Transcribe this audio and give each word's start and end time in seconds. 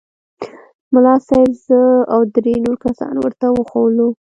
ملا 0.93 1.15
صاحب 1.27 1.51
زه 1.65 1.79
او 2.13 2.21
درې 2.35 2.55
نور 2.65 2.77
کسان 2.85 3.15
ورته 3.23 3.45
وښوولو. 3.51 4.07